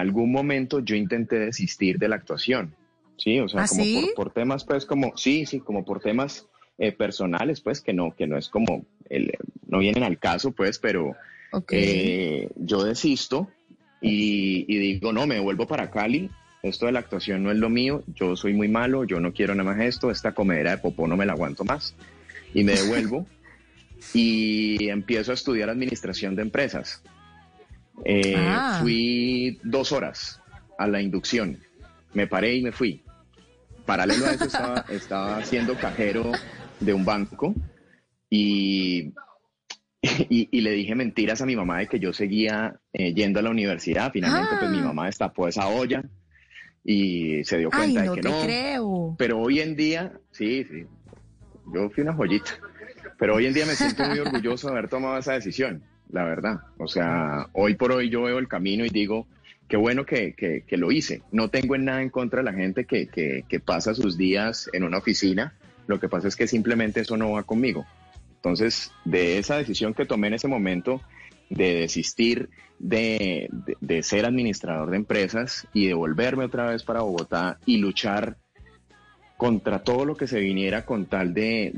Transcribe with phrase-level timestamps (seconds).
[0.00, 2.74] algún momento yo intenté desistir de la actuación.
[3.16, 4.12] Sí, o sea, ¿Ah, como sí?
[4.16, 8.14] por, por temas, pues, como, sí, sí, como por temas eh, personales, pues, que no,
[8.16, 9.32] que no es como, el,
[9.68, 11.14] no vienen al caso, pues, pero
[11.52, 11.72] Ok.
[11.72, 13.48] eh, yo desisto
[14.00, 16.30] y, y digo, no, me vuelvo para Cali.
[16.62, 19.52] Esto de la actuación no es lo mío, yo soy muy malo, yo no quiero
[19.54, 21.94] nada más esto, esta comedera de popó no me la aguanto más.
[22.54, 23.26] Y me devuelvo
[24.14, 27.02] y empiezo a estudiar administración de empresas.
[28.04, 28.78] Eh, Ah.
[28.80, 30.40] Fui dos horas
[30.78, 31.58] a la inducción,
[32.14, 33.02] me paré y me fui.
[33.86, 36.32] Paralelo a eso estaba, estaba siendo cajero
[36.80, 37.54] de un banco
[38.30, 39.12] y
[40.28, 43.42] y, y le dije mentiras a mi mamá de que yo seguía eh, yendo a
[43.42, 44.10] la universidad.
[44.12, 44.84] Finalmente, pues mi Ah.
[44.86, 46.02] mamá destapó esa olla
[46.84, 48.42] y se dio Ay, cuenta no de que te no.
[48.42, 49.14] creo.
[49.16, 50.84] Pero hoy en día, sí, sí,
[51.72, 52.50] yo fui una joyita.
[53.18, 56.60] Pero hoy en día me siento muy orgulloso de haber tomado esa decisión, la verdad.
[56.78, 59.26] O sea, hoy por hoy yo veo el camino y digo,
[59.68, 61.22] qué bueno que, que- lo hice.
[61.30, 64.68] No tengo en nada en contra de la gente que, que- que pasa sus días
[64.72, 65.54] en una oficina.
[65.86, 67.86] Lo que pasa es que simplemente eso no va conmigo.
[68.36, 71.00] Entonces, de esa decisión que tomé en ese momento
[71.50, 77.02] de desistir de, de- de ser administrador de empresas y de volverme otra vez para
[77.02, 78.36] Bogotá y luchar
[79.36, 81.72] contra todo lo que se viniera con tal de,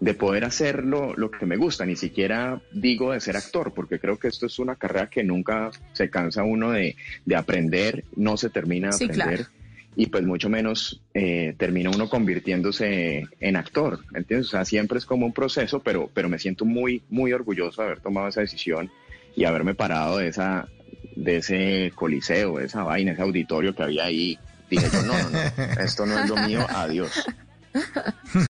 [0.00, 1.86] de- de poder hacer lo, lo que me gusta.
[1.86, 5.70] Ni siquiera digo de ser actor, porque creo que esto es una carrera que nunca
[5.92, 9.36] se cansa uno de, de aprender, no se termina de Sí, aprender.
[9.36, 9.50] claro.
[9.98, 14.48] Y pues mucho menos eh, termina uno convirtiéndose en actor, ¿entiendes?
[14.48, 17.88] O sea, siempre es como un proceso, pero, pero me siento muy, muy orgulloso de
[17.88, 18.90] haber tomado esa decisión
[19.34, 20.68] y haberme parado de esa,
[21.14, 24.38] de ese coliseo, de esa vaina, ese auditorio que había ahí.
[24.70, 27.12] Dije yo, no, no, no, esto no es lo mío, adiós.